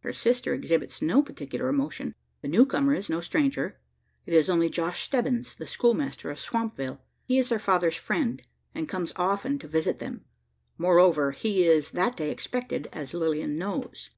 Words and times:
Her 0.00 0.12
sister 0.12 0.52
exhibits 0.52 1.00
no 1.00 1.22
particular 1.22 1.66
emotion. 1.70 2.14
The 2.42 2.48
new 2.48 2.66
comer 2.66 2.92
is 2.94 3.08
no 3.08 3.20
stranger: 3.22 3.80
it 4.26 4.34
is 4.34 4.50
only 4.50 4.68
Josh 4.68 5.02
Stebbins, 5.02 5.54
the 5.54 5.66
schoolmaster 5.66 6.30
of 6.30 6.38
Swampville. 6.38 6.98
He 7.24 7.38
is 7.38 7.48
their 7.48 7.58
father's 7.58 7.96
friend, 7.96 8.42
and 8.74 8.90
comes 8.90 9.14
often 9.16 9.58
to 9.60 9.66
visit 9.68 9.98
them: 9.98 10.26
moreover, 10.76 11.30
he 11.30 11.66
is 11.66 11.92
that 11.92 12.14
day 12.14 12.30
expected, 12.30 12.90
as 12.92 13.14
Lilian 13.14 13.56
knows. 13.56 14.10